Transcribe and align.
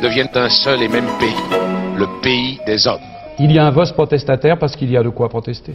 deviennent 0.00 0.30
un 0.34 0.48
seul 0.48 0.82
et 0.82 0.88
même 0.88 1.06
pays, 1.18 1.34
le 1.96 2.06
pays 2.22 2.58
des 2.66 2.86
hommes. 2.86 3.00
Il 3.38 3.52
y 3.52 3.58
a 3.58 3.66
un 3.66 3.70
vote 3.70 3.92
protestataire 3.92 4.58
parce 4.58 4.76
qu'il 4.76 4.90
y 4.90 4.96
a 4.96 5.02
de 5.02 5.08
quoi 5.08 5.28
protester. 5.28 5.74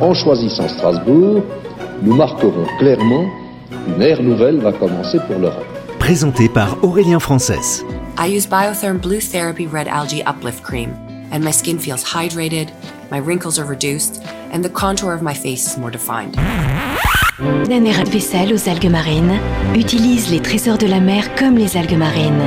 En 0.00 0.14
choisissant 0.14 0.68
Strasbourg, 0.68 1.42
nous 2.02 2.14
marquerons 2.14 2.66
clairement 2.78 3.26
qu'une 3.70 4.02
ère 4.02 4.22
nouvelle 4.22 4.58
va 4.58 4.72
commencer 4.72 5.18
pour 5.26 5.38
l'Europe. 5.38 5.64
Présenté 5.98 6.48
par 6.48 6.76
Aurélien 6.82 7.18
Frances. 7.18 7.84
I 8.18 8.28
use 8.28 8.46
Biotherm 8.46 8.98
Blue 8.98 9.20
Therapy 9.20 9.66
Red 9.66 9.88
Algae 9.88 10.22
Uplift 10.26 10.62
Cream, 10.62 10.90
and 11.32 11.40
my 11.40 11.52
skin 11.52 11.78
feels 11.78 12.04
hydrated, 12.04 12.68
my 13.10 13.18
wrinkles 13.18 13.58
are 13.58 13.66
reduced, 13.68 14.22
and 14.52 14.62
the 14.62 14.70
contour 14.70 15.12
of 15.12 15.22
my 15.22 15.34
face 15.34 15.66
is 15.66 15.78
more 15.78 15.90
defined. 15.90 16.36
Nanera 17.68 18.04
de 18.04 18.10
vaisselle 18.10 18.52
aux 18.54 18.68
algues 18.68 18.90
marines 18.90 19.38
utilise 19.74 20.30
les 20.30 20.40
trésors 20.40 20.78
de 20.78 20.86
la 20.86 21.00
mer 21.00 21.34
comme 21.34 21.58
les 21.58 21.76
algues 21.76 21.98
marines. 21.98 22.40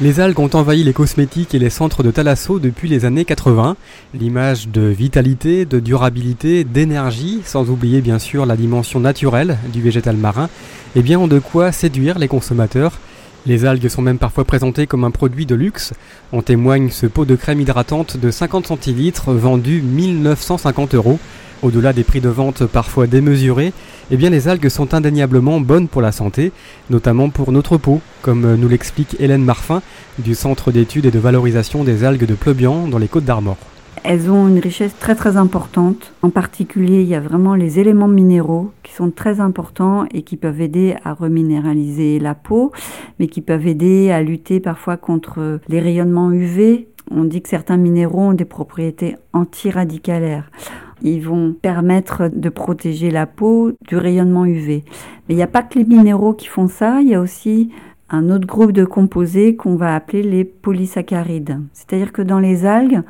Les 0.00 0.20
algues 0.20 0.38
ont 0.38 0.50
envahi 0.54 0.84
les 0.84 0.92
cosmétiques 0.92 1.56
et 1.56 1.58
les 1.58 1.70
centres 1.70 2.04
de 2.04 2.12
Thalasso 2.12 2.60
depuis 2.60 2.88
les 2.88 3.04
années 3.04 3.24
80. 3.24 3.76
L'image 4.14 4.68
de 4.68 4.82
vitalité, 4.82 5.64
de 5.64 5.80
durabilité, 5.80 6.62
d'énergie, 6.62 7.40
sans 7.44 7.68
oublier 7.68 8.00
bien 8.00 8.20
sûr 8.20 8.46
la 8.46 8.56
dimension 8.56 9.00
naturelle 9.00 9.58
du 9.72 9.82
végétal 9.82 10.16
marin, 10.16 10.50
eh 10.94 11.02
bien 11.02 11.18
ont 11.18 11.26
de 11.26 11.40
quoi 11.40 11.72
séduire 11.72 12.20
les 12.20 12.28
consommateurs? 12.28 12.92
Les 13.44 13.64
algues 13.64 13.88
sont 13.88 14.02
même 14.02 14.18
parfois 14.18 14.44
présentées 14.44 14.86
comme 14.86 15.02
un 15.02 15.10
produit 15.10 15.46
de 15.46 15.56
luxe. 15.56 15.94
En 16.30 16.42
témoigne 16.42 16.90
ce 16.90 17.06
pot 17.06 17.24
de 17.24 17.34
crème 17.34 17.60
hydratante 17.60 18.18
de 18.18 18.30
50 18.30 18.68
centilitres 18.68 19.32
vendu 19.32 19.82
1950 19.82 20.94
euros. 20.94 21.18
Au-delà 21.62 21.92
des 21.92 22.04
prix 22.04 22.20
de 22.20 22.28
vente 22.28 22.66
parfois 22.66 23.08
démesurés, 23.08 23.72
eh 24.12 24.16
bien 24.16 24.30
les 24.30 24.46
algues 24.46 24.68
sont 24.68 24.94
indéniablement 24.94 25.60
bonnes 25.60 25.88
pour 25.88 26.02
la 26.02 26.12
santé, 26.12 26.52
notamment 26.88 27.30
pour 27.30 27.50
notre 27.50 27.76
peau, 27.76 28.00
comme 28.22 28.54
nous 28.54 28.68
l'explique 28.68 29.16
Hélène 29.18 29.44
Marfin 29.44 29.82
du 30.18 30.36
Centre 30.36 30.70
d'études 30.70 31.06
et 31.06 31.10
de 31.10 31.18
valorisation 31.18 31.82
des 31.82 32.04
algues 32.04 32.26
de 32.26 32.34
Pleubian 32.34 32.86
dans 32.86 32.98
les 32.98 33.08
Côtes 33.08 33.24
d'Armor. 33.24 33.56
Elles 34.04 34.30
ont 34.30 34.46
une 34.46 34.60
richesse 34.60 34.94
très 35.00 35.16
très 35.16 35.36
importante. 35.36 36.12
En 36.22 36.30
particulier, 36.30 37.02
il 37.02 37.08
y 37.08 37.16
a 37.16 37.20
vraiment 37.20 37.56
les 37.56 37.80
éléments 37.80 38.06
minéraux 38.06 38.70
qui 38.84 38.92
sont 38.92 39.10
très 39.10 39.40
importants 39.40 40.06
et 40.12 40.22
qui 40.22 40.36
peuvent 40.36 40.60
aider 40.60 40.94
à 41.04 41.12
reminéraliser 41.12 42.20
la 42.20 42.36
peau, 42.36 42.70
mais 43.18 43.26
qui 43.26 43.40
peuvent 43.40 43.66
aider 43.66 44.12
à 44.12 44.22
lutter 44.22 44.60
parfois 44.60 44.96
contre 44.96 45.58
les 45.68 45.80
rayonnements 45.80 46.30
UV. 46.30 46.86
On 47.10 47.24
dit 47.24 47.42
que 47.42 47.48
certains 47.48 47.78
minéraux 47.78 48.28
ont 48.28 48.32
des 48.34 48.44
propriétés 48.44 49.16
antiradicalaires. 49.32 50.50
Ils 51.02 51.20
vont 51.20 51.52
permettre 51.52 52.28
de 52.32 52.48
protéger 52.48 53.10
la 53.10 53.26
peau 53.26 53.72
du 53.86 53.96
rayonnement 53.96 54.44
UV. 54.44 54.84
Mais 55.28 55.34
il 55.34 55.36
n'y 55.36 55.42
a 55.42 55.48
pas 55.48 55.62
que 55.62 55.78
les 55.78 55.84
minéraux 55.84 56.34
qui 56.34 56.46
font 56.46 56.68
ça, 56.68 57.00
il 57.00 57.08
y 57.08 57.14
a 57.14 57.20
aussi 57.20 57.70
un 58.10 58.30
autre 58.30 58.46
groupe 58.46 58.72
de 58.72 58.84
composés 58.84 59.54
qu'on 59.54 59.76
va 59.76 59.94
appeler 59.94 60.22
les 60.22 60.44
polysaccharides. 60.44 61.60
C'est-à-dire 61.72 62.12
que 62.12 62.22
dans 62.22 62.38
les 62.38 62.64
algues, 62.64 63.02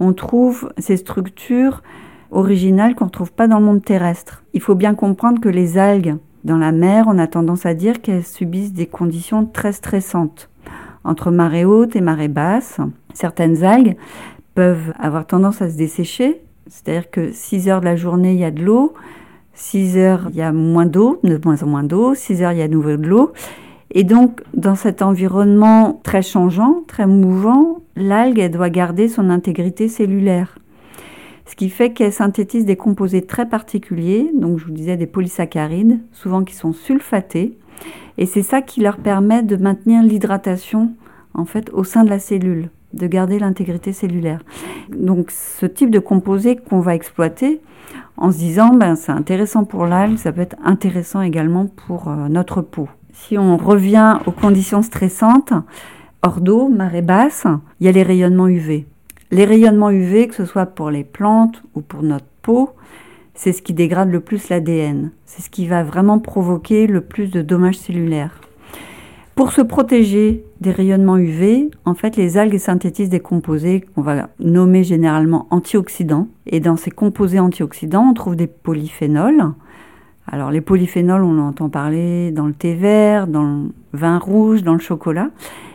on 0.00 0.12
trouve 0.12 0.72
ces 0.78 0.96
structures 0.96 1.82
originales 2.30 2.94
qu'on 2.94 3.04
ne 3.06 3.10
trouve 3.10 3.32
pas 3.32 3.46
dans 3.46 3.60
le 3.60 3.66
monde 3.66 3.84
terrestre. 3.84 4.42
Il 4.52 4.60
faut 4.60 4.74
bien 4.74 4.94
comprendre 4.94 5.40
que 5.40 5.48
les 5.48 5.78
algues 5.78 6.16
dans 6.44 6.58
la 6.58 6.72
mer, 6.72 7.04
on 7.06 7.18
a 7.18 7.28
tendance 7.28 7.66
à 7.66 7.74
dire 7.74 8.02
qu'elles 8.02 8.24
subissent 8.24 8.72
des 8.72 8.86
conditions 8.86 9.46
très 9.46 9.72
stressantes. 9.72 10.50
Entre 11.04 11.30
marée 11.30 11.64
haute 11.64 11.94
et 11.94 12.00
marée 12.00 12.28
basse, 12.28 12.80
certaines 13.14 13.62
algues 13.62 13.96
peuvent 14.54 14.92
avoir 14.98 15.26
tendance 15.26 15.62
à 15.62 15.70
se 15.70 15.76
dessécher, 15.76 16.42
c'est-à-dire 16.68 17.10
que 17.10 17.32
6 17.32 17.68
heures 17.68 17.80
de 17.80 17.86
la 17.86 17.96
journée, 17.96 18.32
il 18.32 18.38
y 18.38 18.44
a 18.44 18.50
de 18.50 18.62
l'eau, 18.62 18.94
6 19.54 19.98
heures, 19.98 20.28
il 20.30 20.36
y 20.36 20.42
a 20.42 20.52
moins 20.52 20.86
d'eau, 20.86 21.20
de 21.22 21.40
moins 21.44 21.62
en 21.62 21.66
moins 21.66 21.82
d'eau, 21.82 22.14
6 22.14 22.42
heures, 22.42 22.52
il 22.52 22.58
y 22.58 22.62
a 22.62 22.68
de 22.68 22.72
nouveau 22.72 22.96
de 22.96 23.06
l'eau. 23.06 23.32
Et 23.90 24.04
donc, 24.04 24.42
dans 24.54 24.74
cet 24.74 25.02
environnement 25.02 26.00
très 26.02 26.22
changeant, 26.22 26.82
très 26.86 27.06
mouvant, 27.06 27.80
l'algue, 27.94 28.50
doit 28.50 28.70
garder 28.70 29.08
son 29.08 29.28
intégrité 29.28 29.88
cellulaire. 29.88 30.58
Ce 31.44 31.54
qui 31.54 31.68
fait 31.68 31.92
qu'elle 31.92 32.12
synthétise 32.12 32.64
des 32.64 32.76
composés 32.76 33.22
très 33.22 33.46
particuliers, 33.46 34.30
donc 34.34 34.58
je 34.58 34.64
vous 34.64 34.72
disais 34.72 34.96
des 34.96 35.06
polysaccharides, 35.06 36.00
souvent 36.12 36.44
qui 36.44 36.54
sont 36.54 36.72
sulfatés, 36.72 37.58
et 38.16 38.24
c'est 38.24 38.42
ça 38.42 38.62
qui 38.62 38.80
leur 38.80 38.96
permet 38.96 39.42
de 39.42 39.56
maintenir 39.56 40.02
l'hydratation 40.02 40.94
en 41.34 41.44
fait 41.44 41.70
au 41.70 41.84
sein 41.84 42.04
de 42.04 42.10
la 42.10 42.18
cellule, 42.18 42.70
de 42.94 43.06
garder 43.06 43.38
l'intégrité 43.38 43.92
cellulaire. 43.92 44.40
Donc 44.90 45.30
ce 45.30 45.66
type 45.66 45.90
de 45.90 45.98
composé 45.98 46.56
qu'on 46.56 46.80
va 46.80 46.94
exploiter 46.94 47.60
en 48.16 48.30
se 48.30 48.38
disant 48.38 48.74
ben 48.74 48.96
c'est 48.96 49.12
intéressant 49.12 49.64
pour 49.64 49.86
l'algue, 49.86 50.16
ça 50.16 50.32
peut 50.32 50.40
être 50.40 50.56
intéressant 50.64 51.22
également 51.22 51.66
pour 51.66 52.08
euh, 52.08 52.28
notre 52.28 52.62
peau. 52.62 52.88
Si 53.12 53.36
on 53.38 53.56
revient 53.56 54.18
aux 54.26 54.32
conditions 54.32 54.82
stressantes, 54.82 55.52
hors 56.22 56.40
d'eau, 56.40 56.68
marée 56.68 57.02
basse, 57.02 57.46
il 57.80 57.86
y 57.86 57.88
a 57.88 57.92
les 57.92 58.02
rayonnements 58.02 58.48
UV. 58.48 58.86
Les 59.30 59.44
rayonnements 59.44 59.90
UV, 59.90 60.28
que 60.28 60.34
ce 60.34 60.44
soit 60.44 60.66
pour 60.66 60.90
les 60.90 61.04
plantes 61.04 61.62
ou 61.74 61.80
pour 61.80 62.02
notre 62.02 62.26
peau, 62.42 62.70
c'est 63.34 63.52
ce 63.52 63.62
qui 63.62 63.72
dégrade 63.72 64.10
le 64.10 64.20
plus 64.20 64.48
l'ADN. 64.48 65.10
C'est 65.24 65.42
ce 65.42 65.50
qui 65.50 65.66
va 65.66 65.82
vraiment 65.82 66.18
provoquer 66.18 66.86
le 66.86 67.00
plus 67.00 67.30
de 67.30 67.42
dommages 67.42 67.78
cellulaires. 67.78 68.40
Pour 69.34 69.52
se 69.52 69.62
protéger 69.62 70.44
des 70.60 70.70
rayonnements 70.70 71.16
UV, 71.16 71.70
en 71.86 71.94
fait, 71.94 72.16
les 72.16 72.36
algues 72.36 72.58
synthétisent 72.58 73.08
des 73.08 73.20
composés 73.20 73.80
qu'on 73.80 74.02
va 74.02 74.28
nommer 74.38 74.84
généralement 74.84 75.46
antioxydants. 75.50 76.28
Et 76.46 76.60
dans 76.60 76.76
ces 76.76 76.90
composés 76.90 77.40
antioxydants, 77.40 78.10
on 78.10 78.12
trouve 78.12 78.36
des 78.36 78.46
polyphénols. 78.46 79.42
Alors, 80.30 80.50
les 80.50 80.60
polyphénols, 80.60 81.22
on 81.22 81.38
entend 81.38 81.70
parler 81.70 82.30
dans 82.30 82.46
le 82.46 82.52
thé 82.52 82.74
vert, 82.74 83.26
dans 83.26 83.42
le 83.42 83.70
vin 83.94 84.18
rouge, 84.18 84.62
dans 84.62 84.74
le 84.74 84.80
chocolat. 84.80 85.30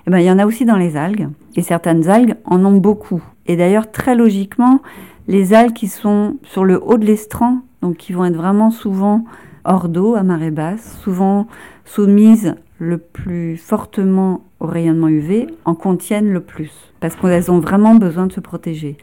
Eh 0.05 0.11
ben, 0.11 0.19
il 0.19 0.25
y 0.25 0.31
en 0.31 0.37
a 0.37 0.45
aussi 0.45 0.63
dans 0.63 0.77
les 0.77 0.95
algues. 0.95 1.27
Et 1.55 1.63
certaines 1.63 2.07
algues 2.07 2.35
en 2.45 2.63
ont 2.63 2.77
beaucoup. 2.77 3.23
Et 3.47 3.55
d'ailleurs, 3.55 3.91
très 3.91 4.15
logiquement, 4.15 4.81
les 5.27 5.55
algues 5.55 5.73
qui 5.73 5.87
sont 5.87 6.37
sur 6.43 6.63
le 6.63 6.79
haut 6.81 6.99
de 6.99 7.05
l'estran, 7.05 7.61
donc 7.81 7.97
qui 7.97 8.13
vont 8.13 8.25
être 8.25 8.37
vraiment 8.37 8.69
souvent 8.69 9.25
hors 9.65 9.89
d'eau, 9.89 10.13
à 10.13 10.21
marée 10.21 10.51
basse, 10.51 10.99
souvent 11.03 11.47
soumises 11.85 12.55
le 12.79 12.97
plus 12.97 13.57
fortement 13.57 14.41
au 14.59 14.67
rayonnement 14.67 15.07
UV, 15.07 15.47
en 15.65 15.75
contiennent 15.75 16.31
le 16.31 16.41
plus, 16.41 16.71
parce 16.99 17.15
qu'elles 17.15 17.51
ont 17.51 17.59
vraiment 17.59 17.95
besoin 17.95 18.27
de 18.27 18.33
se 18.33 18.39
protéger. 18.39 18.97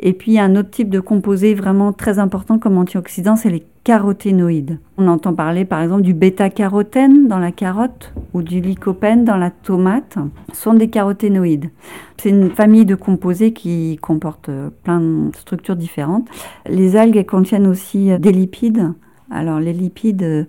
Et 0.00 0.12
puis, 0.14 0.38
un 0.38 0.56
autre 0.56 0.70
type 0.70 0.90
de 0.90 0.98
composé 0.98 1.54
vraiment 1.54 1.92
très 1.92 2.18
important 2.18 2.58
comme 2.58 2.76
antioxydant, 2.76 3.36
c'est 3.36 3.50
les 3.50 3.64
caroténoïdes. 3.84 4.78
On 4.98 5.08
entend 5.08 5.34
parler 5.34 5.64
par 5.64 5.80
exemple 5.80 6.02
du 6.02 6.14
bêta-carotène 6.14 7.28
dans 7.28 7.38
la 7.38 7.52
carotte 7.52 8.12
ou 8.32 8.42
du 8.42 8.60
lycopène 8.60 9.24
dans 9.24 9.36
la 9.36 9.50
tomate. 9.50 10.18
Ce 10.52 10.62
sont 10.62 10.74
des 10.74 10.88
caroténoïdes. 10.88 11.70
C'est 12.16 12.30
une 12.30 12.50
famille 12.50 12.84
de 12.84 12.94
composés 12.94 13.52
qui 13.52 13.98
comportent 14.00 14.50
plein 14.84 15.00
de 15.00 15.30
structures 15.36 15.76
différentes. 15.76 16.28
Les 16.68 16.96
algues 16.96 17.24
contiennent 17.26 17.66
aussi 17.66 18.16
des 18.18 18.32
lipides. 18.32 18.92
Alors 19.30 19.58
les 19.58 19.72
lipides, 19.72 20.46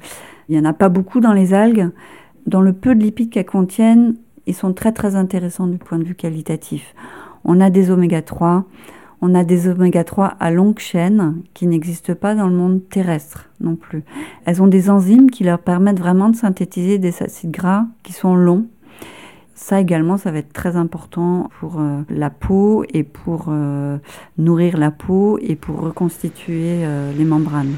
il 0.50 0.56
n'y 0.56 0.62
en 0.62 0.70
a 0.70 0.74
pas 0.74 0.90
beaucoup 0.90 1.20
dans 1.20 1.34
les 1.34 1.54
algues. 1.54 1.90
Dans 2.46 2.62
le 2.62 2.74
peu 2.74 2.94
de 2.94 3.02
lipides 3.02 3.30
qu'elles 3.30 3.46
contiennent, 3.46 4.16
ils 4.46 4.54
sont 4.54 4.74
très 4.74 4.92
très 4.92 5.16
intéressants 5.16 5.68
du 5.68 5.78
point 5.78 5.98
de 5.98 6.04
vue 6.04 6.16
qualitatif. 6.16 6.94
On 7.46 7.62
a 7.62 7.70
des 7.70 7.90
oméga 7.90 8.22
3, 8.22 8.66
on 9.22 9.36
a 9.36 9.46
des 9.46 9.70
oméga 9.70 10.04
3 10.04 10.28
à 10.40 10.52
longue 10.52 10.80
chaîne 10.80 11.42
qui 11.54 11.68
n'existent 11.68 12.16
pas 12.16 12.36
dans 12.36 12.48
le 12.48 12.56
monde 12.56 12.82
terrestre 12.90 13.50
non 13.62 13.78
plus. 13.78 14.04
Elles 14.46 14.62
ont 14.62 14.68
des 14.68 14.90
enzymes 14.90 15.32
qui 15.32 15.46
leur 15.46 15.60
permettent 15.60 16.00
vraiment 16.00 16.30
de 16.30 16.36
synthétiser 16.36 16.98
des 16.98 17.24
acides 17.24 17.52
gras 17.52 17.86
qui 18.04 18.12
sont 18.12 18.36
longs. 18.36 18.66
Ça 19.56 19.80
également, 19.80 20.18
ça 20.18 20.32
va 20.32 20.40
être 20.40 20.52
très 20.52 20.76
important 20.76 21.50
pour 21.60 21.80
euh, 21.80 22.02
la 22.10 22.30
peau 22.30 22.84
et 22.94 23.04
pour 23.04 23.46
euh, 23.48 23.98
nourrir 24.38 24.78
la 24.78 24.92
peau 24.92 25.38
et 25.42 25.56
pour 25.56 25.80
reconstituer 25.80 26.84
euh, 26.84 27.14
les 27.18 27.24
membranes. 27.24 27.76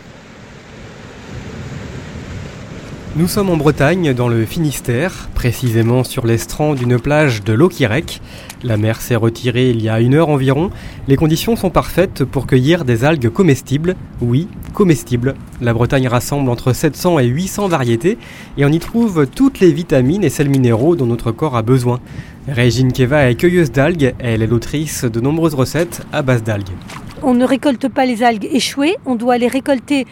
Nous 3.18 3.30
sommes 3.30 3.50
en 3.50 3.56
Bretagne, 3.56 4.14
dans 4.14 4.28
le 4.28 4.46
Finistère, 4.46 5.30
précisément 5.34 6.04
sur 6.04 6.26
l'estran 6.26 6.74
d'une 6.74 7.00
plage 7.00 7.46
de 7.46 7.54
l'Auquirec. 7.54 8.22
La 8.62 8.76
mer 8.76 9.00
s'est 9.00 9.16
retirée 9.16 9.70
il 9.70 9.82
y 9.82 9.88
a 9.88 10.02
une 10.02 10.16
heure 10.16 10.28
environ. 10.28 10.70
Les 11.08 11.16
conditions 11.16 11.56
sont 11.56 11.70
parfaites 11.70 12.26
pour 12.26 12.46
cueillir 12.46 12.84
des 12.84 13.06
algues 13.06 13.30
comestibles. 13.30 13.96
Oui, 14.20 14.50
comestibles. 14.74 15.36
La 15.62 15.74
Bretagne 15.74 16.10
rassemble 16.10 16.50
entre 16.50 16.74
700 16.74 17.20
et 17.20 17.28
800 17.28 17.70
variétés 17.70 18.18
et 18.58 18.66
on 18.66 18.70
y 18.70 18.80
trouve 18.80 19.28
toutes 19.28 19.62
les 19.62 19.72
vitamines 19.72 20.26
et 20.26 20.30
sels 20.30 20.50
minéraux 20.50 20.98
dont 20.98 21.06
notre 21.06 21.32
corps 21.32 21.56
a 21.56 21.62
besoin. 21.62 22.02
Régine 22.50 22.92
Keva 22.92 23.30
est 23.30 23.36
cueilleuse 23.36 23.72
d'algues. 23.72 24.14
Elle 24.20 24.42
est 24.42 24.48
l'autrice 24.48 25.06
de 25.06 25.22
nombreuses 25.22 25.56
recettes 25.56 26.06
à 26.12 26.22
base 26.22 26.44
d'algues. 26.44 26.76
On 27.24 27.34
ne 27.34 27.46
récolte 27.46 27.88
pas 27.88 28.06
les 28.06 28.24
algues 28.24 28.50
échouées, 28.52 28.98
on 29.06 29.16
doit 29.16 29.38
les 29.38 29.48
récolter 29.48 30.06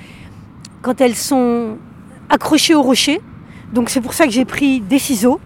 quand 0.82 1.02
elles 1.02 1.16
sont 1.16 1.76
accrochées 2.30 2.76
au 2.76 2.82
rocher. 2.82 3.22
Donc 3.74 3.90
c'est 3.90 4.02
pour 4.02 4.14
ça 4.14 4.26
que 4.26 4.32
j'ai 4.32 4.46
pris 4.46 4.82
des 4.82 5.00
ciseaux. 5.00 5.40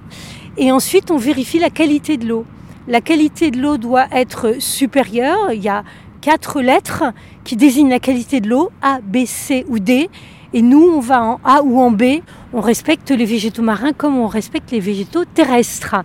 Et 0.57 0.71
ensuite, 0.71 1.11
on 1.11 1.17
vérifie 1.17 1.59
la 1.59 1.69
qualité 1.69 2.17
de 2.17 2.27
l'eau. 2.27 2.45
La 2.87 3.01
qualité 3.01 3.51
de 3.51 3.59
l'eau 3.61 3.77
doit 3.77 4.07
être 4.11 4.55
supérieure. 4.59 5.51
Il 5.51 5.61
y 5.61 5.69
a 5.69 5.83
quatre 6.21 6.61
lettres 6.61 7.03
qui 7.43 7.55
désignent 7.55 7.89
la 7.89 7.99
qualité 7.99 8.39
de 8.39 8.49
l'eau, 8.49 8.71
A, 8.81 8.99
B, 9.01 9.25
C 9.25 9.65
ou 9.67 9.79
D. 9.79 10.09
Et 10.53 10.61
nous, 10.61 10.81
on 10.81 10.99
va 10.99 11.21
en 11.21 11.39
A 11.43 11.61
ou 11.61 11.79
en 11.79 11.91
B. 11.91 12.21
On 12.53 12.61
respecte 12.61 13.11
les 13.11 13.25
végétaux 13.25 13.61
marins 13.61 13.93
comme 13.93 14.17
on 14.17 14.27
respecte 14.27 14.71
les 14.71 14.79
végétaux 14.79 15.25
terrestres. 15.25 15.95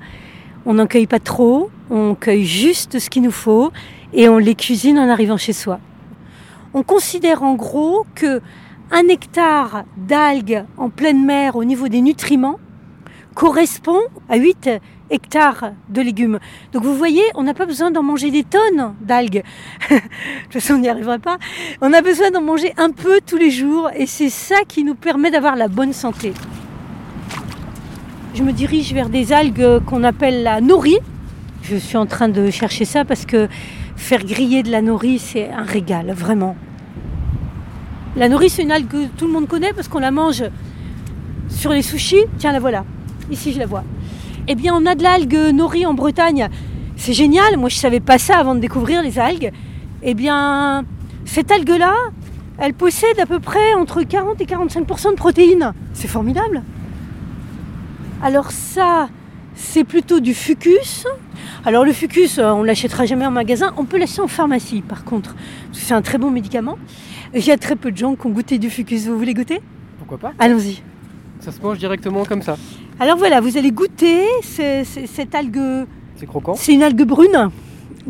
On 0.66 0.74
n'en 0.74 0.86
cueille 0.86 1.06
pas 1.06 1.18
trop, 1.18 1.70
on 1.90 2.14
cueille 2.14 2.44
juste 2.44 2.98
ce 2.98 3.10
qu'il 3.10 3.22
nous 3.22 3.32
faut 3.32 3.72
et 4.12 4.28
on 4.28 4.38
les 4.38 4.54
cuisine 4.54 4.98
en 4.98 5.08
arrivant 5.08 5.36
chez 5.36 5.52
soi. 5.52 5.80
On 6.74 6.82
considère 6.82 7.42
en 7.42 7.54
gros 7.54 8.06
que 8.14 8.40
un 8.92 9.08
hectare 9.08 9.84
d'algues 9.96 10.64
en 10.76 10.90
pleine 10.90 11.24
mer 11.24 11.56
au 11.56 11.64
niveau 11.64 11.88
des 11.88 12.02
nutriments 12.02 12.60
correspond 13.34 14.00
à 14.28 14.36
8 14.36 14.68
hectares 15.08 15.72
de 15.88 16.02
légumes. 16.02 16.38
Donc 16.72 16.84
vous 16.84 16.94
voyez, 16.94 17.22
on 17.34 17.42
n'a 17.42 17.54
pas 17.54 17.64
besoin 17.64 17.90
d'en 17.90 18.02
manger 18.02 18.30
des 18.30 18.44
tonnes 18.44 18.94
d'algues. 19.00 19.42
de 19.90 19.96
toute 19.96 20.52
façon, 20.52 20.74
on 20.74 20.78
n'y 20.78 20.88
arrivera 20.88 21.18
pas. 21.18 21.38
On 21.80 21.92
a 21.94 22.02
besoin 22.02 22.30
d'en 22.30 22.42
manger 22.42 22.74
un 22.76 22.90
peu 22.90 23.20
tous 23.26 23.38
les 23.38 23.50
jours 23.50 23.90
et 23.96 24.06
c'est 24.06 24.30
ça 24.30 24.56
qui 24.68 24.84
nous 24.84 24.94
permet 24.94 25.30
d'avoir 25.30 25.56
la 25.56 25.68
bonne 25.68 25.94
santé. 25.94 26.34
Je 28.34 28.42
me 28.42 28.52
dirige 28.52 28.92
vers 28.92 29.08
des 29.08 29.32
algues 29.32 29.80
qu'on 29.86 30.04
appelle 30.04 30.42
la 30.42 30.60
nori. 30.60 30.98
Je 31.62 31.76
suis 31.76 31.96
en 31.96 32.06
train 32.06 32.28
de 32.28 32.50
chercher 32.50 32.84
ça 32.84 33.04
parce 33.04 33.24
que 33.24 33.48
faire 33.96 34.24
griller 34.24 34.62
de 34.62 34.70
la 34.70 34.82
nori, 34.82 35.18
c'est 35.18 35.50
un 35.50 35.64
régal, 35.64 36.12
vraiment. 36.12 36.56
La 38.14 38.28
nori, 38.28 38.50
c'est 38.50 38.62
une 38.62 38.72
algue 38.72 38.88
que 38.88 39.06
tout 39.16 39.26
le 39.26 39.32
monde 39.32 39.48
connaît 39.48 39.72
parce 39.72 39.88
qu'on 39.88 39.98
la 39.98 40.10
mange 40.10 40.44
sur 41.48 41.72
les 41.72 41.80
sushis. 41.80 42.24
Tiens, 42.36 42.52
la 42.52 42.60
voilà. 42.60 42.84
Ici, 43.30 43.52
je 43.52 43.58
la 43.58 43.64
vois. 43.64 43.84
Eh 44.48 44.54
bien, 44.54 44.74
on 44.74 44.84
a 44.84 44.94
de 44.94 45.02
l'algue 45.02 45.50
nori 45.54 45.86
en 45.86 45.94
Bretagne. 45.94 46.48
C'est 46.96 47.14
génial. 47.14 47.56
Moi, 47.56 47.70
je 47.70 47.76
ne 47.76 47.80
savais 47.80 48.00
pas 48.00 48.18
ça 48.18 48.36
avant 48.36 48.54
de 48.54 48.60
découvrir 48.60 49.02
les 49.02 49.18
algues. 49.18 49.50
Eh 50.02 50.12
bien, 50.12 50.84
cette 51.24 51.50
algue-là, 51.50 51.94
elle 52.58 52.74
possède 52.74 53.18
à 53.18 53.24
peu 53.24 53.40
près 53.40 53.72
entre 53.74 54.02
40 54.02 54.40
et 54.42 54.44
45% 54.44 55.12
de 55.12 55.14
protéines. 55.14 55.72
C'est 55.94 56.08
formidable. 56.08 56.62
Alors 58.22 58.50
ça, 58.50 59.08
c'est 59.54 59.84
plutôt 59.84 60.20
du 60.20 60.34
fucus. 60.34 61.06
Alors 61.64 61.84
le 61.84 61.92
fucus, 61.92 62.38
euh, 62.38 62.50
on 62.50 62.62
ne 62.62 62.66
l'achètera 62.66 63.06
jamais 63.06 63.26
en 63.26 63.30
magasin. 63.30 63.72
On 63.78 63.84
peut 63.84 63.98
l'acheter 63.98 64.20
en 64.20 64.28
pharmacie, 64.28 64.82
par 64.82 65.04
contre. 65.04 65.34
C'est 65.72 65.94
un 65.94 66.02
très 66.02 66.18
bon 66.18 66.30
médicament. 66.30 66.76
Il 67.34 67.46
y 67.46 67.50
a 67.50 67.56
très 67.56 67.76
peu 67.76 67.90
de 67.90 67.96
gens 67.96 68.14
qui 68.14 68.26
ont 68.26 68.30
goûté 68.30 68.58
du 68.58 68.68
fucus. 68.68 69.06
Vous 69.06 69.16
voulez 69.16 69.32
goûter? 69.32 69.60
Pourquoi 69.98 70.18
pas? 70.18 70.32
Allons-y. 70.38 70.82
Ça 71.40 71.50
se 71.50 71.60
mange 71.62 71.78
directement 71.78 72.24
comme 72.24 72.42
ça. 72.42 72.56
Alors 73.00 73.16
voilà, 73.16 73.40
vous 73.40 73.56
allez 73.56 73.70
goûter 73.70 74.26
cette 74.42 75.34
algue. 75.34 75.86
C'est 76.16 76.26
croquant? 76.26 76.54
C'est 76.54 76.74
une 76.74 76.82
algue 76.82 77.04
brune 77.04 77.50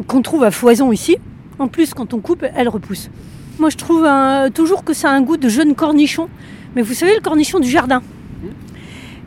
qu'on 0.08 0.22
trouve 0.22 0.42
à 0.42 0.50
foison 0.50 0.90
ici. 0.90 1.18
En 1.58 1.68
plus, 1.68 1.94
quand 1.94 2.14
on 2.14 2.18
coupe, 2.18 2.44
elle 2.56 2.68
repousse. 2.68 3.10
Moi, 3.58 3.70
je 3.70 3.76
trouve 3.76 4.08
toujours 4.54 4.82
que 4.82 4.92
ça 4.92 5.10
a 5.10 5.12
un 5.12 5.22
goût 5.22 5.36
de 5.36 5.48
jeune 5.48 5.74
cornichon. 5.74 6.28
Mais 6.74 6.82
vous 6.82 6.94
savez, 6.94 7.14
le 7.14 7.20
cornichon 7.20 7.60
du 7.60 7.70
jardin. 7.70 8.02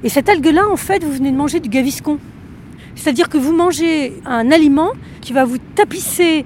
Et 0.03 0.09
cette 0.09 0.27
algue-là, 0.27 0.67
en 0.69 0.75
fait, 0.75 1.03
vous 1.03 1.11
venez 1.11 1.31
de 1.31 1.37
manger 1.37 1.61
du 1.61 1.69
gaviscon. 1.69 2.19
C'est-à-dire 2.95 3.29
que 3.29 3.37
vous 3.37 3.55
mangez 3.55 4.13
un 4.25 4.51
aliment 4.51 4.91
qui 5.21 5.31
va 5.31 5.45
vous 5.45 5.57
tapisser 5.75 6.45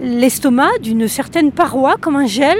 l'estomac 0.00 0.78
d'une 0.82 1.08
certaine 1.08 1.52
paroi, 1.52 1.96
comme 2.00 2.16
un 2.16 2.26
gel. 2.26 2.58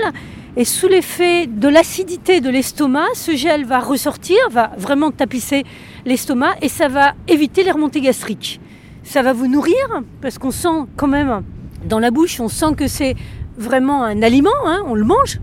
Et 0.57 0.65
sous 0.65 0.89
l'effet 0.89 1.47
de 1.47 1.69
l'acidité 1.69 2.41
de 2.41 2.49
l'estomac, 2.49 3.09
ce 3.15 3.37
gel 3.37 3.65
va 3.65 3.79
ressortir, 3.79 4.39
va 4.51 4.73
vraiment 4.79 5.11
tapisser 5.11 5.65
l'estomac 6.07 6.55
et 6.63 6.69
ça 6.69 6.89
va 6.89 7.13
éviter 7.29 7.63
les 7.63 7.71
remontées 7.71 8.01
gastriques. 8.01 8.61
Ça 9.05 9.23
va 9.23 9.35
vous 9.35 9.49
nourrir 9.49 9.75
parce 10.23 10.39
qu'on 10.39 10.51
sent 10.51 10.87
quand 10.97 11.09
même 11.09 11.43
dans 11.85 11.99
la 11.99 12.11
bouche, 12.11 12.41
on 12.41 12.49
sent 12.49 12.75
que 12.77 12.89
c'est 12.89 13.15
vraiment 13.59 14.03
un 14.03 14.23
aliment, 14.23 14.51
hein, 14.65 14.83
on 14.87 14.95
le 14.95 15.05
mange 15.05 15.39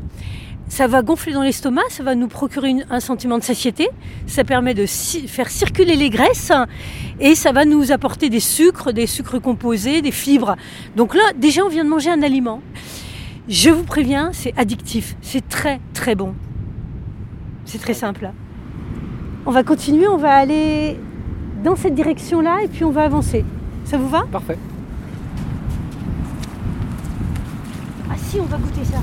ça 0.74 0.88
va 0.88 1.04
gonfler 1.04 1.34
dans 1.34 1.44
l'estomac, 1.44 1.84
ça 1.90 2.02
va 2.02 2.16
nous 2.16 2.28
procurer 2.28 2.74
un 2.90 3.00
sentiment 3.00 3.38
de 3.38 3.44
satiété, 3.44 3.88
ça 4.26 4.44
permet 4.44 4.74
de 4.74 4.88
faire 4.88 5.52
circuler 5.52 5.96
les 5.96 6.10
graisses 6.10 6.52
et 7.20 7.36
ça 7.36 7.52
va 7.52 7.64
nous 7.64 7.92
apporter 7.92 8.32
des 8.32 8.40
sucres, 8.40 8.92
des 8.92 9.06
sucres 9.06 9.40
composés, 9.40 10.02
des 10.02 10.10
fibres. 10.10 10.56
Donc 10.96 11.14
là, 11.14 11.22
déjà, 11.38 11.64
on 11.64 11.70
vient 11.70 11.84
de 11.86 11.90
manger 11.92 12.10
un 12.10 12.24
aliment. 12.24 12.60
Je 13.48 13.70
vous 13.70 13.84
préviens, 13.84 14.32
c'est 14.34 14.52
addictif, 14.58 15.16
c'est 15.22 15.48
très 15.48 15.80
très 15.94 16.16
bon. 16.16 16.34
C'est 17.66 17.78
très 17.78 17.94
simple. 17.94 18.32
On 19.46 19.52
va 19.52 19.64
continuer, 19.64 20.08
on 20.08 20.18
va 20.18 20.34
aller 20.34 20.98
dans 21.64 21.76
cette 21.76 21.94
direction-là 21.94 22.64
et 22.64 22.68
puis 22.68 22.84
on 22.84 22.92
va 22.92 23.04
avancer. 23.04 23.46
Ça 23.86 24.00
vous 24.00 24.10
va? 24.10 24.24
Parfait. 24.32 24.58
Ah 28.10 28.16
si, 28.18 28.40
on 28.40 28.46
va 28.46 28.58
goûter 28.58 28.86
ça. 28.86 28.98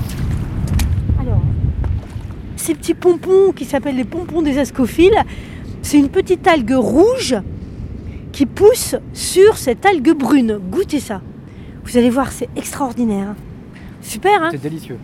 Alors, 1.21 1.39
ces 2.61 2.75
petits 2.75 2.93
pompons 2.93 3.51
qui 3.55 3.65
s'appellent 3.65 3.95
les 3.97 4.05
pompons 4.05 4.41
des 4.41 4.57
ascophiles, 4.59 5.17
c'est 5.81 5.97
une 5.97 6.09
petite 6.09 6.47
algue 6.47 6.75
rouge 6.77 7.35
qui 8.31 8.45
pousse 8.45 8.95
sur 9.13 9.57
cette 9.57 9.85
algue 9.85 10.11
brune. 10.15 10.59
Goûtez 10.71 10.99
ça. 10.99 11.21
Vous 11.83 11.97
allez 11.97 12.09
voir, 12.09 12.31
c'est 12.31 12.49
extraordinaire. 12.55 13.35
Super, 14.01 14.43
hein 14.43 14.49
C'est 14.51 14.61
délicieux. 14.61 14.97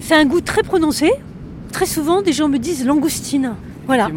C'est 0.00 0.14
un 0.14 0.24
goût 0.24 0.40
très 0.40 0.62
prononcé. 0.62 1.10
Très 1.72 1.86
souvent, 1.86 2.22
des 2.22 2.32
gens 2.32 2.48
me 2.48 2.58
disent 2.58 2.86
langoustine. 2.86 3.54
Voilà. 3.86 4.08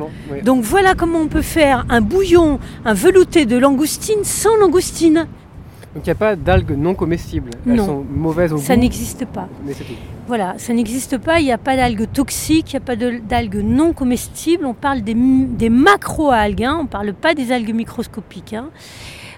Donc 0.43 0.63
voilà 0.63 0.93
comment 0.93 1.19
on 1.19 1.27
peut 1.27 1.41
faire 1.41 1.85
un 1.89 2.01
bouillon, 2.01 2.59
un 2.85 2.93
velouté 2.93 3.45
de 3.45 3.57
langoustine 3.57 4.23
sans 4.23 4.55
langoustine. 4.57 5.25
Donc 5.95 6.03
il 6.03 6.07
n'y 6.07 6.11
a 6.11 6.15
pas 6.15 6.35
d'algues 6.35 6.77
non 6.77 6.93
comestibles. 6.93 7.51
Elles 7.65 7.75
non. 7.75 7.85
sont 7.85 8.05
mauvaises 8.07 8.53
au 8.53 8.57
ça 8.57 8.75
goût. 8.75 8.81
n'existe 8.81 9.25
pas. 9.25 9.47
Mais 9.65 9.73
c'est 9.73 9.85
tout. 9.85 9.93
Voilà, 10.27 10.55
ça 10.57 10.73
n'existe 10.73 11.19
pas. 11.19 11.39
Il 11.39 11.45
n'y 11.45 11.51
a 11.51 11.57
pas 11.57 11.75
d'algues 11.75 12.07
toxiques, 12.11 12.73
il 12.73 12.75
n'y 12.75 12.83
a 12.83 12.85
pas 12.85 12.95
d'algues 12.95 13.61
non 13.63 13.93
comestibles. 13.93 14.65
On 14.65 14.73
parle 14.73 15.01
des, 15.01 15.13
des 15.13 15.69
macro-algues, 15.69 16.63
hein. 16.63 16.77
on 16.79 16.83
ne 16.83 16.87
parle 16.87 17.13
pas 17.13 17.35
des 17.35 17.51
algues 17.51 17.75
microscopiques. 17.75 18.53
Hein. 18.53 18.69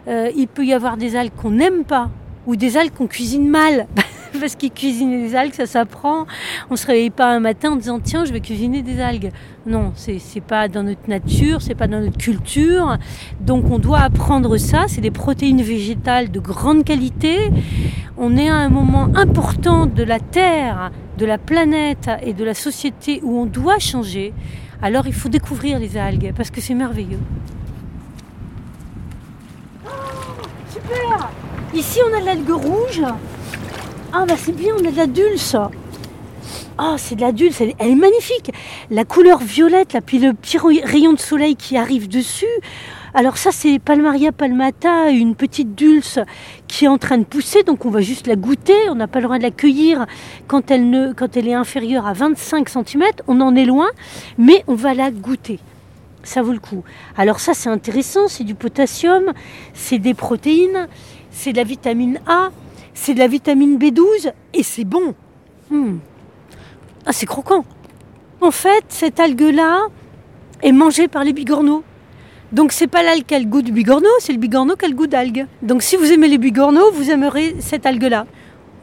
Euh, 0.08 0.32
il 0.36 0.48
peut 0.48 0.66
y 0.66 0.74
avoir 0.74 0.96
des 0.96 1.18
algues 1.18 1.36
qu'on 1.36 1.52
n'aime 1.52 1.84
pas 1.84 2.10
ou 2.46 2.56
des 2.56 2.78
algues 2.78 2.94
qu'on 2.94 3.08
cuisine 3.08 3.50
mal. 3.50 3.88
Parce 4.40 4.56
qu'ils 4.56 4.72
cuisinent 4.72 5.22
des 5.22 5.36
algues, 5.36 5.54
ça 5.54 5.66
s'apprend. 5.66 6.26
On 6.70 6.74
ne 6.74 6.78
se 6.78 6.88
réveille 6.88 7.10
pas 7.10 7.28
un 7.28 7.40
matin 7.40 7.72
en 7.72 7.76
disant 7.76 8.00
tiens, 8.00 8.26
je 8.26 8.34
vais 8.34 8.42
cuisiner 8.42 8.82
des 8.82 9.00
algues. 9.00 9.32
Non, 9.66 9.92
c'est 9.96 10.42
pas 10.42 10.68
dans 10.68 10.84
notre 10.84 11.10
nature, 11.10 11.62
c'est 11.62 11.76
pas 11.76 11.88
dans 11.88 12.00
notre 12.00 12.18
culture. 12.18 12.98
Donc 13.42 13.66
on 13.70 13.80
doit 13.80 14.00
apprendre 14.00 14.58
ça. 14.58 14.86
C'est 14.88 15.02
des 15.02 15.12
protéines 15.12 15.62
végétales 15.62 16.32
de 16.32 16.40
grande 16.40 16.84
qualité. 16.84 17.52
On 18.18 18.38
est 18.38 18.50
à 18.50 18.56
un 18.56 18.70
moment 18.70 19.10
important 19.16 19.86
de 19.86 20.04
la 20.04 20.20
Terre, 20.20 20.92
de 21.18 21.26
la 21.26 21.38
planète 21.38 22.10
et 22.24 22.34
de 22.34 22.44
la 22.44 22.54
société 22.54 23.20
où 23.24 23.40
on 23.40 23.46
doit 23.46 23.80
changer. 23.80 24.34
Alors 24.82 25.08
il 25.08 25.14
faut 25.14 25.30
découvrir 25.30 25.80
les 25.80 25.98
algues 25.98 26.34
parce 26.36 26.52
que 26.52 26.62
c'est 26.62 26.76
merveilleux. 26.76 27.20
Oh, 29.86 29.90
super 30.72 31.30
Ici 31.74 32.00
on 32.10 32.18
a 32.18 32.22
l'algue 32.22 32.50
rouge. 32.50 33.02
Ah 34.14 34.26
bah 34.26 34.36
c'est 34.38 34.56
bien, 34.56 34.74
on 34.80 34.86
a 34.88 34.92
de 34.92 34.98
la 34.98 35.08
dulce. 35.08 35.56
Ah, 36.78 36.96
c'est 36.98 37.16
de 37.16 37.22
la 37.22 37.34
dulce, 37.34 37.60
elle, 37.60 37.74
est 37.78 37.96
magnifique. 37.96 38.52
La 38.90 39.04
couleur 39.04 39.40
violette, 39.40 39.94
là, 39.94 40.02
puis 40.02 40.20
le 40.20 40.34
petit 40.34 40.58
rayon 40.58 41.12
de 41.12 41.20
soleil 41.20 41.56
qui 41.56 41.76
arrive 41.76 42.08
dessus. 42.08 42.46
Alors 43.14 43.38
ça, 43.38 43.52
c'est 43.52 43.80
Palmaria 43.80 44.32
palmata, 44.32 45.10
une 45.10 45.36
petite 45.36 45.76
dulce 45.76 46.20
qui 46.68 46.86
est 46.86 46.88
en 46.88 46.98
train 46.98 47.18
de 47.18 47.26
pousser, 47.26 47.64
donc 47.64 47.86
on 47.86 47.90
va 47.90 48.00
juste 48.00 48.28
la 48.28 48.36
goûter. 48.36 48.90
On 48.90 48.96
n'a 48.96 49.08
pas 49.08 49.20
le 49.20 49.26
droit 49.26 49.40
de 49.40 49.44
la 49.44 49.52
cueillir 49.52 50.06
quand 50.48 50.72
elle, 50.72 51.14
quand 51.18 51.36
elle 51.36 51.48
est 51.48 51.54
inférieure 51.54 52.08
à 52.08 52.14
25 52.14 52.70
cm. 52.70 53.04
On 53.28 53.42
en 53.42 53.56
est 53.56 53.66
loin, 53.66 53.90
mais 54.38 54.64
on 54.68 54.76
va 54.76 54.94
la 54.94 55.12
goûter. 55.12 55.60
Ça 56.24 56.42
vaut 56.42 56.54
le 56.54 56.60
coup. 56.60 56.84
Alors 57.18 57.40
ça, 57.40 57.54
c'est 57.54 57.70
intéressant, 57.70 58.28
c'est 58.28 58.44
du 58.44 58.56
potassium, 58.56 59.34
c'est 59.74 60.00
des 60.00 60.14
protéines, 60.14 60.88
c'est 61.32 61.52
de 61.52 61.58
la 61.58 61.64
vitamine 61.64 62.20
A, 62.28 62.52
c'est 62.98 63.14
de 63.14 63.20
la 63.20 63.28
vitamine 63.28 63.78
B12 63.78 64.32
et 64.54 64.64
c'est 64.64 64.84
bon. 64.84 65.14
Hmm. 65.70 65.98
Ah, 67.06 67.14
c'est 67.14 67.26
croquant. 67.26 67.64
En 68.42 68.52
fait, 68.52 68.84
cette 68.90 69.20
algue-là, 69.20 69.88
est 70.64 70.72
mangée 70.72 71.08
par 71.08 71.24
les 71.24 71.34
bigorneaux. 71.34 71.84
Donc 72.52 72.72
c'est 72.72 72.88
pas 72.88 73.04
l'algue 73.04 73.26
qui 73.26 73.36
a 73.36 73.40
le 73.40 73.46
goût 73.46 73.62
du 73.62 73.72
bigorneau, 73.72 74.10
c'est 74.20 74.32
le 74.32 74.40
bigorneau 74.40 74.76
qui 74.76 74.86
a 74.86 74.88
le 74.88 74.96
goût 74.96 75.08
d'algue. 75.08 75.46
Donc 75.62 75.84
si 75.84 75.96
vous 75.96 76.12
aimez 76.12 76.28
les 76.28 76.38
bigorneaux, 76.38 76.92
vous 76.92 77.10
aimerez 77.10 77.58
cette 77.60 77.86
algue-là. 77.86 78.26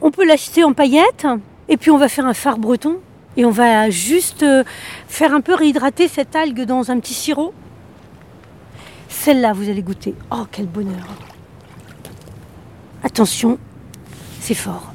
On 0.01 0.11
peut 0.11 0.25
l'acheter 0.25 0.63
en 0.63 0.73
paillettes, 0.73 1.25
et 1.67 1.77
puis 1.77 1.89
on 1.89 1.97
va 1.97 2.07
faire 2.07 2.25
un 2.25 2.33
phare 2.33 2.57
breton, 2.57 2.99
et 3.37 3.45
on 3.45 3.49
va 3.49 3.89
juste 3.89 4.43
euh, 4.43 4.63
faire 5.07 5.33
un 5.33 5.41
peu 5.41 5.55
réhydrater 5.55 6.07
cette 6.07 6.35
algue 6.35 6.61
dans 6.61 6.91
un 6.91 6.99
petit 6.99 7.13
sirop. 7.13 7.53
Celle-là, 9.09 9.53
vous 9.53 9.69
allez 9.69 9.81
goûter. 9.81 10.13
Oh, 10.31 10.45
quel 10.51 10.67
bonheur. 10.67 11.07
Attention, 13.03 13.57
c'est 14.45 14.53
fort. 14.53 14.93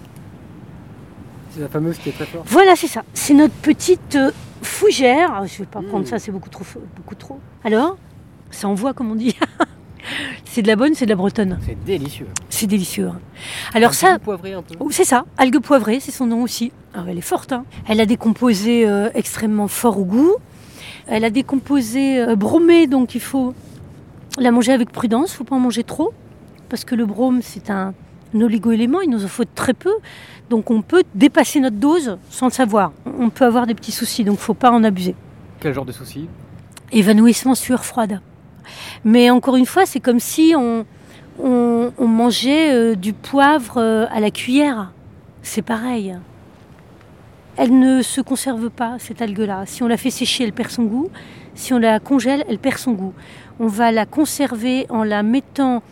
C'est 1.50 1.60
la 1.60 1.68
fameuse 1.68 1.98
qui 1.98 2.10
est 2.10 2.12
très 2.12 2.24
forte. 2.26 2.46
Voilà, 2.48 2.76
c'est 2.76 2.86
ça. 2.86 3.02
C'est 3.14 3.34
notre 3.34 3.54
petite 3.54 4.14
euh, 4.14 4.30
fougère. 4.62 5.30
Ah, 5.34 5.44
je 5.46 5.54
ne 5.54 5.58
vais 5.58 5.64
pas 5.66 5.82
prendre 5.82 6.06
ça, 6.06 6.20
c'est 6.20 6.30
beaucoup 6.30 6.48
trop, 6.50 6.64
beaucoup 6.96 7.16
trop. 7.16 7.40
Alors, 7.64 7.96
ça 8.52 8.68
envoie, 8.68 8.94
comme 8.94 9.10
on 9.10 9.16
dit. 9.16 9.36
c'est 10.44 10.62
de 10.62 10.68
la 10.68 10.76
bonne, 10.76 10.94
c'est 10.94 11.04
de 11.04 11.10
la 11.10 11.16
bretonne. 11.16 11.58
C'est 11.66 11.82
délicieux. 11.84 12.28
C'est 12.48 12.68
délicieux. 12.68 13.08
hein. 13.08 13.18
Alors 13.74 13.94
ça, 13.94 14.20
poivré 14.20 14.52
un 14.52 14.62
peu. 14.62 14.74
Oh, 14.78 14.88
c'est 14.92 15.04
ça, 15.04 15.24
algue 15.36 15.58
poivrée, 15.58 15.98
c'est 15.98 16.12
son 16.12 16.26
nom 16.26 16.42
aussi. 16.44 16.70
Alors, 16.94 17.08
elle 17.08 17.18
est 17.18 17.22
forte. 17.22 17.52
hein. 17.52 17.64
Elle 17.88 18.00
a 18.00 18.06
des 18.06 18.16
composés 18.16 18.88
euh, 18.88 19.10
extrêmement 19.14 19.66
forts 19.66 19.98
au 19.98 20.04
goût. 20.04 20.34
Elle 21.08 21.24
a 21.24 21.30
des 21.30 21.42
composés 21.42 22.20
euh, 22.20 22.36
bromés, 22.36 22.86
donc 22.86 23.16
il 23.16 23.20
faut 23.20 23.52
la 24.38 24.52
manger 24.52 24.70
avec 24.72 24.92
prudence. 24.92 25.30
Il 25.30 25.32
ne 25.32 25.36
faut 25.38 25.44
pas 25.44 25.56
en 25.56 25.60
manger 25.60 25.82
trop, 25.82 26.12
parce 26.68 26.84
que 26.84 26.94
le 26.94 27.04
brome, 27.04 27.40
c'est 27.42 27.68
un, 27.70 27.94
un 28.34 28.40
oligo-élément. 28.40 29.00
Il 29.00 29.10
nous 29.10 29.24
en 29.24 29.28
faut 29.28 29.44
très 29.44 29.74
peu. 29.74 29.92
Donc 30.48 30.70
on 30.70 30.82
peut 30.82 31.04
dépasser 31.14 31.60
notre 31.60 31.76
dose 31.76 32.18
sans 32.30 32.46
le 32.46 32.52
savoir. 32.52 32.92
On 33.18 33.30
peut 33.30 33.44
avoir 33.44 33.66
des 33.66 33.74
petits 33.74 33.92
soucis, 33.92 34.24
donc 34.24 34.34
il 34.34 34.40
ne 34.40 34.44
faut 34.44 34.54
pas 34.54 34.70
en 34.70 34.82
abuser. 34.82 35.14
Quel 35.60 35.74
genre 35.74 35.84
de 35.84 35.92
souci 35.92 36.28
Évanouissement, 36.92 37.54
sueur 37.54 37.84
froide. 37.84 38.20
Mais 39.04 39.30
encore 39.30 39.56
une 39.56 39.66
fois, 39.66 39.86
c'est 39.86 40.00
comme 40.00 40.20
si 40.20 40.54
on, 40.56 40.84
on, 41.38 41.92
on 41.96 42.06
mangeait 42.06 42.72
euh, 42.72 42.94
du 42.96 43.12
poivre 43.12 43.74
euh, 43.76 44.06
à 44.10 44.20
la 44.20 44.30
cuillère. 44.30 44.92
C'est 45.42 45.62
pareil. 45.62 46.16
Elle 47.56 47.78
ne 47.78 48.02
se 48.02 48.20
conserve 48.20 48.70
pas, 48.70 48.96
cette 48.98 49.22
algue-là. 49.22 49.64
Si 49.66 49.82
on 49.82 49.86
la 49.88 49.96
fait 49.96 50.10
sécher, 50.10 50.44
elle 50.44 50.52
perd 50.52 50.70
son 50.70 50.84
goût. 50.84 51.10
Si 51.54 51.74
on 51.74 51.78
la 51.78 52.00
congèle, 52.00 52.44
elle 52.48 52.58
perd 52.58 52.78
son 52.78 52.92
goût. 52.92 53.12
On 53.58 53.66
va 53.66 53.92
la 53.92 54.06
conserver 54.06 54.86
en 54.88 55.04
la 55.04 55.22
mettant 55.22 55.82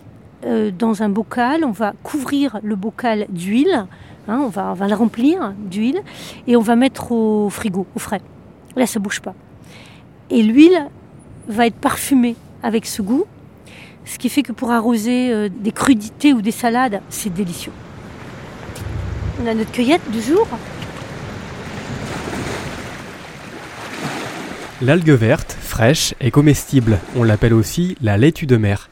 euh, 0.45 0.71
dans 0.71 1.03
un 1.03 1.09
bocal. 1.09 1.65
On 1.65 1.71
va 1.71 1.95
couvrir 2.03 2.61
le 2.63 2.77
bocal 2.77 3.27
d'huile. 3.29 3.87
Hein, 4.29 4.41
on, 4.45 4.49
va, 4.49 4.71
on 4.71 4.75
va 4.75 4.89
la 4.89 4.97
remplir 4.97 5.53
d'huile. 5.59 6.03
Et 6.47 6.57
on 6.57 6.63
va 6.63 6.77
mettre 6.77 7.13
au 7.13 7.51
frigo, 7.51 7.87
au 7.95 7.99
frais. 7.99 8.21
Là, 8.77 8.87
ça 8.87 9.01
bouge 9.01 9.21
pas. 9.21 9.35
Et 10.31 10.43
l'huile 10.43 10.87
va 11.49 11.67
être 11.67 11.77
parfumée 11.77 12.37
avec 12.63 12.87
ce 12.87 13.03
goût. 13.03 13.25
Ce 14.05 14.19
qui 14.19 14.29
fait 14.29 14.43
que 14.43 14.53
pour 14.53 14.71
arroser 14.71 15.33
euh, 15.33 15.49
des 15.49 15.73
crudités 15.73 16.33
ou 16.33 16.43
des 16.43 16.51
salades, 16.51 17.01
c'est 17.09 17.33
délicieux. 17.33 17.73
On 19.43 19.47
a 19.47 19.55
notre 19.55 19.71
cueillette 19.71 20.11
du 20.11 20.21
jour. 20.21 20.47
L'algue 24.81 25.11
verte, 25.11 25.57
fraîche 25.61 26.15
et 26.21 26.31
comestible, 26.31 26.99
on 27.17 27.25
l'appelle 27.25 27.53
aussi 27.53 27.97
la 28.01 28.17
laitue 28.17 28.47
de 28.47 28.57
mer. 28.57 28.89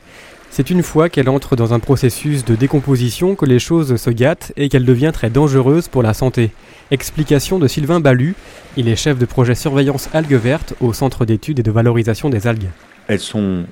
C'est 0.56 0.70
une 0.70 0.82
fois 0.82 1.10
qu'elle 1.10 1.28
entre 1.28 1.54
dans 1.54 1.74
un 1.74 1.80
processus 1.80 2.42
de 2.42 2.54
décomposition 2.54 3.34
que 3.34 3.44
les 3.44 3.58
choses 3.58 3.96
se 3.96 4.08
gâtent 4.08 4.54
et 4.56 4.70
qu'elle 4.70 4.86
devient 4.86 5.10
très 5.12 5.28
dangereuse 5.28 5.88
pour 5.88 6.02
la 6.02 6.14
santé. 6.14 6.50
Explication 6.90 7.58
de 7.58 7.68
Sylvain 7.68 8.00
Balu, 8.00 8.34
il 8.78 8.88
est 8.88 8.96
chef 8.96 9.18
de 9.18 9.26
projet 9.26 9.54
surveillance 9.54 10.08
algues 10.14 10.32
vertes 10.32 10.72
au 10.80 10.94
Centre 10.94 11.26
d'études 11.26 11.58
et 11.58 11.62
de 11.62 11.70
valorisation 11.70 12.30
des 12.30 12.46
algues. 12.46 12.70
Elles 13.06 13.20
sont 13.20 13.66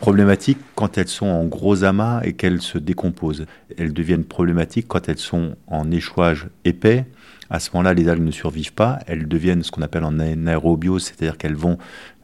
problématiques 0.00 0.58
quand 0.74 0.98
elles 0.98 1.06
sont 1.06 1.26
en 1.26 1.44
gros 1.44 1.84
amas 1.84 2.20
et 2.24 2.32
qu'elles 2.32 2.62
se 2.62 2.78
décomposent. 2.78 3.46
Elles 3.78 3.92
deviennent 3.92 4.24
problématiques 4.24 4.88
quand 4.88 5.08
elles 5.08 5.18
sont 5.18 5.54
en 5.68 5.88
échouage 5.92 6.48
épais. 6.64 7.04
À 7.48 7.60
ce 7.60 7.70
moment-là, 7.74 7.94
les 7.94 8.08
algues 8.08 8.24
ne 8.24 8.32
survivent 8.32 8.72
pas. 8.72 8.98
Elles 9.06 9.28
deviennent 9.28 9.62
ce 9.62 9.70
qu'on 9.70 9.82
appelle 9.82 10.02
en 10.02 10.18
aérobiose, 10.18 11.04
c'est-à-dire 11.04 11.38
qu'elles 11.38 11.54
vont 11.54 11.78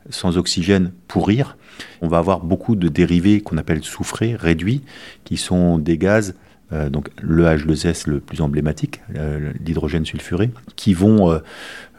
sans 0.09 0.39
oxygène 0.39 0.93
pourrir. 1.09 1.57
On 2.01 2.09
va 2.09 2.19
avoir 2.19 2.41
beaucoup 2.41 2.77
de 2.77 2.89
dérivés 2.89 3.41
qu'on 3.41 3.59
appelle 3.59 3.85
soufrés, 3.85 4.35
réduits, 4.35 4.83
qui 5.25 5.37
sont 5.37 5.79
des 5.79 5.99
gaz, 5.99 6.35
euh, 6.73 6.89
donc 6.89 7.11
le 7.21 7.45
H2S 7.45 8.09
le 8.09 8.21
plus 8.21 8.41
emblématique, 8.41 9.01
euh, 9.17 9.53
l'hydrogène 9.65 10.07
sulfuré, 10.07 10.51
qui 10.77 10.95
vont 10.95 11.31
euh, 11.31 11.39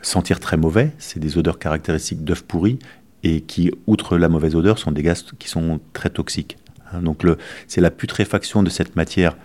sentir 0.01 0.39
très 0.39 0.57
mauvais. 0.57 0.91
C'est 0.97 1.19
des 1.19 1.37
odeurs 1.37 1.59
caractéristiques 1.59 2.23
d'œufs 2.23 2.43
pourris 2.43 2.79
et 3.23 3.41
qui, 3.41 3.71
outre 3.87 4.17
la 4.17 4.29
mauvaise 4.29 4.55
odeur, 4.55 4.79
sont 4.79 4.91
des 4.91 5.03
gaz 5.03 5.25
qui 5.37 5.49
sont 5.49 5.79
très 5.93 6.09
toxiques. 6.09 6.57
Hein, 6.93 7.01
donc 7.01 7.25
c'est 7.67 7.81
la 7.81 7.91
putréfaction 7.91 8.63
de 8.63 8.69
cette 8.69 8.95
matière 8.95 9.37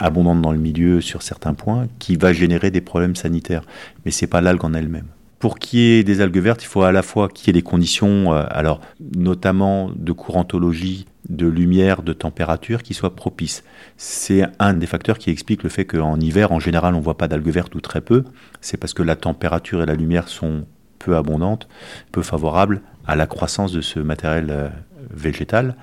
abondante 0.00 0.42
dans 0.42 0.50
le 0.50 0.58
milieu 0.58 1.00
sur 1.00 1.22
certains 1.22 1.54
points 1.54 1.86
qui 2.00 2.16
va 2.16 2.32
générer 2.32 2.72
des 2.72 2.80
problèmes 2.80 3.14
sanitaires. 3.14 3.62
Mais 4.04 4.10
c'est 4.10 4.26
pas 4.26 4.40
l'algue 4.40 4.64
en 4.64 4.74
elle-même. 4.74 5.06
Pour 5.40 5.58
qu'il 5.58 5.80
y 5.80 5.98
ait 5.98 6.04
des 6.04 6.20
algues 6.20 6.38
vertes, 6.38 6.62
il 6.62 6.66
faut 6.66 6.82
à 6.82 6.92
la 6.92 7.02
fois 7.02 7.28
qu'il 7.28 7.46
y 7.46 7.50
ait 7.50 7.60
des 7.60 7.62
conditions, 7.62 8.34
euh, 8.34 8.44
alors 8.50 8.80
notamment 9.16 9.90
de 9.96 10.12
courantologie, 10.12 11.06
de 11.30 11.46
lumière, 11.46 12.02
de 12.02 12.12
température 12.12 12.82
qui 12.82 12.92
soient 12.92 13.16
propices. 13.16 13.64
C'est 13.96 14.42
un 14.58 14.74
des 14.74 14.86
facteurs 14.86 15.16
qui 15.16 15.30
explique 15.30 15.62
le 15.62 15.70
fait 15.70 15.86
qu'en 15.86 16.20
hiver, 16.20 16.52
en 16.52 16.60
général, 16.60 16.94
on 16.94 17.00
voit 17.00 17.16
pas 17.16 17.26
d'algues 17.26 17.48
vertes 17.48 17.74
ou 17.74 17.80
très 17.80 18.02
peu. 18.02 18.24
C'est 18.60 18.76
parce 18.76 18.92
que 18.92 19.02
la 19.02 19.16
température 19.16 19.82
et 19.82 19.86
la 19.86 19.94
lumière 19.94 20.28
sont 20.28 20.66
peu 20.98 21.16
abondantes, 21.16 21.68
peu 22.12 22.20
favorables 22.20 22.82
à 23.06 23.16
la 23.16 23.26
croissance 23.26 23.72
de 23.72 23.80
ce 23.80 23.98
matériel 23.98 24.48
euh, 24.50 24.68
végétal 25.10 25.74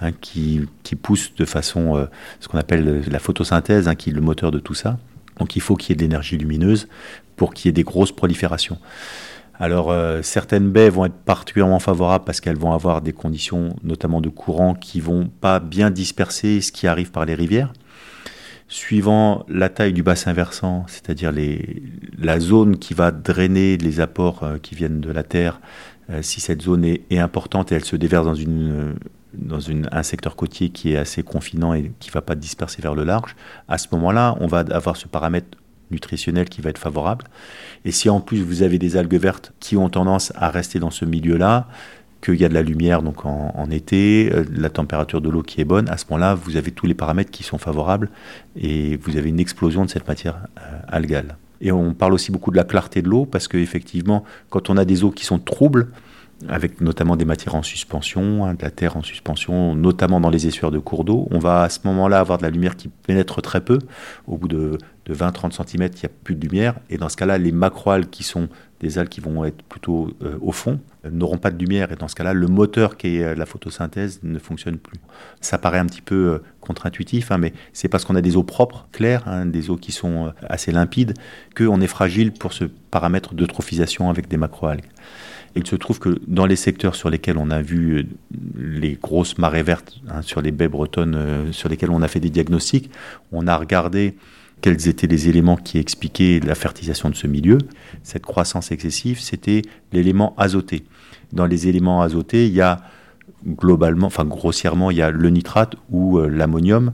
hein, 0.00 0.12
qui, 0.12 0.66
pousse 1.02 1.34
de 1.34 1.44
façon, 1.44 1.98
euh, 1.98 2.06
ce 2.40 2.48
qu'on 2.48 2.58
appelle 2.58 3.02
la 3.10 3.18
photosynthèse, 3.18 3.88
hein, 3.88 3.94
qui 3.94 4.08
est 4.08 4.14
le 4.14 4.22
moteur 4.22 4.50
de 4.50 4.58
tout 4.58 4.74
ça. 4.74 4.98
Donc 5.42 5.56
il 5.56 5.60
faut 5.60 5.74
qu'il 5.74 5.90
y 5.90 5.92
ait 5.94 5.96
de 5.96 6.02
l'énergie 6.02 6.38
lumineuse 6.38 6.86
pour 7.34 7.52
qu'il 7.52 7.66
y 7.66 7.70
ait 7.70 7.72
des 7.72 7.82
grosses 7.82 8.12
proliférations. 8.12 8.78
Alors 9.58 9.90
euh, 9.90 10.22
certaines 10.22 10.70
baies 10.70 10.88
vont 10.88 11.04
être 11.04 11.16
particulièrement 11.16 11.80
favorables 11.80 12.24
parce 12.24 12.40
qu'elles 12.40 12.56
vont 12.56 12.72
avoir 12.72 13.00
des 13.00 13.12
conditions 13.12 13.74
notamment 13.82 14.20
de 14.20 14.28
courant 14.28 14.74
qui 14.74 15.00
vont 15.00 15.28
pas 15.40 15.58
bien 15.58 15.90
disperser 15.90 16.60
ce 16.60 16.70
qui 16.70 16.86
arrive 16.86 17.10
par 17.10 17.24
les 17.24 17.34
rivières. 17.34 17.72
Suivant 18.68 19.44
la 19.48 19.68
taille 19.68 19.92
du 19.92 20.04
bassin 20.04 20.32
versant, 20.32 20.84
c'est-à-dire 20.86 21.32
la 22.16 22.38
zone 22.38 22.78
qui 22.78 22.94
va 22.94 23.10
drainer 23.10 23.78
les 23.78 23.98
apports 23.98 24.44
euh, 24.44 24.58
qui 24.58 24.76
viennent 24.76 25.00
de 25.00 25.10
la 25.10 25.24
terre, 25.24 25.60
euh, 26.08 26.22
si 26.22 26.40
cette 26.40 26.62
zone 26.62 26.84
est, 26.84 27.18
importante 27.18 27.72
et 27.72 27.74
elle 27.74 27.84
se 27.84 27.96
déverse 27.96 28.26
dans, 28.26 28.36
une, 28.36 28.94
dans 29.34 29.60
un 29.70 30.02
secteur 30.02 30.36
côtier 30.36 30.70
qui 30.70 30.92
est 30.92 30.96
assez 30.96 31.22
confinant 31.22 31.74
et 31.74 31.92
qui 32.00 32.10
ne 32.10 32.14
va 32.14 32.22
pas 32.22 32.34
disperser 32.34 32.82
vers 32.82 32.94
le 32.94 33.04
large, 33.04 33.36
à 33.68 33.78
ce 33.78 33.88
moment-là, 33.92 34.36
on 34.40 34.46
va 34.46 34.60
avoir 34.70 34.96
ce 34.96 35.08
paramètre 35.08 35.58
nutritionnel 35.90 36.48
qui 36.48 36.60
va 36.60 36.70
être 36.70 36.78
favorable. 36.78 37.26
Et 37.84 37.92
si 37.92 38.08
en 38.08 38.20
plus 38.20 38.42
vous 38.42 38.62
avez 38.62 38.78
des 38.78 38.96
algues 38.96 39.14
vertes 39.14 39.52
qui 39.60 39.76
ont 39.76 39.88
tendance 39.88 40.32
à 40.36 40.50
rester 40.50 40.78
dans 40.78 40.90
ce 40.90 41.04
milieu-là, 41.04 41.68
qu'il 42.22 42.40
y 42.40 42.44
a 42.44 42.48
de 42.48 42.54
la 42.54 42.62
lumière 42.62 43.02
donc 43.02 43.26
en, 43.26 43.52
en 43.54 43.70
été, 43.70 44.30
euh, 44.32 44.44
la 44.54 44.70
température 44.70 45.20
de 45.20 45.28
l'eau 45.28 45.42
qui 45.42 45.60
est 45.60 45.64
bonne, 45.64 45.88
à 45.88 45.96
ce 45.96 46.04
moment-là, 46.10 46.34
vous 46.34 46.56
avez 46.56 46.70
tous 46.70 46.86
les 46.86 46.94
paramètres 46.94 47.30
qui 47.30 47.42
sont 47.42 47.58
favorables 47.58 48.10
et 48.56 48.96
vous 48.98 49.16
avez 49.16 49.28
une 49.28 49.40
explosion 49.40 49.84
de 49.84 49.90
cette 49.90 50.06
matière 50.06 50.46
euh, 50.58 50.80
algale. 50.88 51.36
Et 51.60 51.72
on 51.72 51.94
parle 51.94 52.12
aussi 52.12 52.32
beaucoup 52.32 52.50
de 52.50 52.56
la 52.56 52.64
clarté 52.64 53.02
de 53.02 53.08
l'eau 53.08 53.26
parce 53.26 53.48
qu'effectivement, 53.48 54.24
quand 54.50 54.70
on 54.70 54.76
a 54.76 54.84
des 54.84 55.04
eaux 55.04 55.10
qui 55.10 55.24
sont 55.24 55.38
troubles, 55.38 55.88
avec 56.48 56.80
notamment 56.80 57.16
des 57.16 57.24
matières 57.24 57.54
en 57.54 57.62
suspension, 57.62 58.44
hein, 58.44 58.54
de 58.54 58.62
la 58.62 58.70
terre 58.70 58.96
en 58.96 59.02
suspension, 59.02 59.74
notamment 59.74 60.20
dans 60.20 60.30
les 60.30 60.46
essuaires 60.46 60.70
de 60.70 60.78
cours 60.78 61.04
d'eau, 61.04 61.28
on 61.30 61.38
va 61.38 61.62
à 61.62 61.68
ce 61.68 61.80
moment-là 61.84 62.20
avoir 62.20 62.38
de 62.38 62.42
la 62.42 62.50
lumière 62.50 62.76
qui 62.76 62.88
pénètre 62.88 63.40
très 63.42 63.60
peu. 63.60 63.78
Au 64.26 64.36
bout 64.36 64.48
de, 64.48 64.78
de 65.06 65.14
20-30 65.14 65.52
cm, 65.52 65.90
il 65.94 65.98
n'y 65.98 66.06
a 66.06 66.10
plus 66.24 66.34
de 66.34 66.46
lumière. 66.46 66.74
Et 66.90 66.96
dans 66.96 67.08
ce 67.08 67.16
cas-là, 67.16 67.38
les 67.38 67.52
macroalgues, 67.52 68.10
qui 68.10 68.22
sont 68.22 68.48
des 68.82 68.98
algues 68.98 69.08
qui 69.08 69.20
vont 69.20 69.44
être 69.44 69.62
plutôt 69.62 70.10
euh, 70.22 70.36
au 70.40 70.50
fond, 70.52 70.80
n'auront 71.08 71.38
pas 71.38 71.50
de 71.50 71.58
lumière. 71.58 71.92
Et 71.92 71.96
dans 71.96 72.08
ce 72.08 72.16
cas-là, 72.16 72.32
le 72.32 72.48
moteur 72.48 72.96
qui 72.96 73.16
est 73.16 73.24
euh, 73.24 73.34
la 73.34 73.46
photosynthèse 73.46 74.20
ne 74.24 74.38
fonctionne 74.38 74.76
plus. 74.76 74.98
Ça 75.40 75.56
paraît 75.56 75.78
un 75.78 75.86
petit 75.86 76.02
peu 76.02 76.14
euh, 76.14 76.38
contre-intuitif, 76.60 77.30
hein, 77.30 77.38
mais 77.38 77.52
c'est 77.72 77.88
parce 77.88 78.04
qu'on 78.04 78.16
a 78.16 78.20
des 78.20 78.36
eaux 78.36 78.42
propres, 78.42 78.88
claires, 78.90 79.22
hein, 79.26 79.46
des 79.46 79.70
eaux 79.70 79.76
qui 79.76 79.92
sont 79.92 80.32
assez 80.48 80.72
limpides, 80.72 81.14
qu'on 81.56 81.80
est 81.80 81.86
fragile 81.86 82.32
pour 82.32 82.52
ce 82.52 82.64
paramètre 82.90 83.34
d'eutrophisation 83.34 84.10
avec 84.10 84.28
des 84.28 84.36
macroalgues. 84.36 84.88
Il 85.54 85.66
se 85.66 85.76
trouve 85.76 85.98
que 85.98 86.18
dans 86.26 86.46
les 86.46 86.56
secteurs 86.56 86.94
sur 86.94 87.10
lesquels 87.10 87.36
on 87.36 87.50
a 87.50 87.62
vu 87.62 88.08
les 88.56 88.94
grosses 88.94 89.38
marées 89.38 89.62
vertes, 89.62 90.00
hein, 90.08 90.22
sur 90.22 90.40
les 90.40 90.50
baies 90.50 90.68
bretonnes 90.68 91.52
sur 91.52 91.68
lesquelles 91.68 91.90
on 91.90 92.00
a 92.00 92.08
fait 92.08 92.20
des 92.20 92.30
diagnostics, 92.30 92.90
on 93.32 93.46
a 93.46 93.56
regardé 93.56 94.16
quels 94.62 94.88
étaient 94.88 95.08
les 95.08 95.28
éléments 95.28 95.56
qui 95.56 95.78
expliquaient 95.78 96.40
la 96.42 96.54
fertilisation 96.54 97.10
de 97.10 97.14
ce 97.14 97.26
milieu. 97.26 97.58
Cette 98.02 98.24
croissance 98.24 98.70
excessive, 98.70 99.20
c'était 99.20 99.62
l'élément 99.92 100.34
azoté. 100.38 100.84
Dans 101.32 101.46
les 101.46 101.68
éléments 101.68 102.00
azotés, 102.00 102.46
il 102.46 102.54
y 102.54 102.60
a 102.60 102.80
globalement, 103.46 104.06
enfin 104.06 104.24
grossièrement, 104.24 104.90
il 104.90 104.98
y 104.98 105.02
a 105.02 105.10
le 105.10 105.28
nitrate 105.28 105.74
ou 105.90 106.18
euh, 106.18 106.28
l'ammonium. 106.28 106.92